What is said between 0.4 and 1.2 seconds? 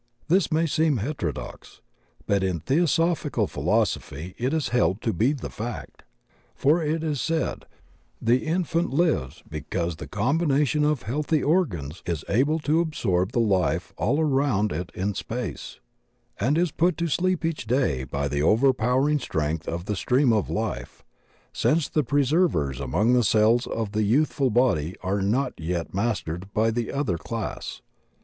may seem